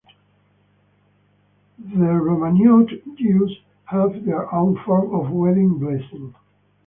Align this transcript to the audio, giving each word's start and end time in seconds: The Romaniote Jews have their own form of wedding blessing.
The 1.77 1.85
Romaniote 1.93 3.15
Jews 3.19 3.59
have 3.85 4.25
their 4.25 4.51
own 4.51 4.79
form 4.83 5.13
of 5.13 5.29
wedding 5.31 5.77
blessing. 5.77 6.33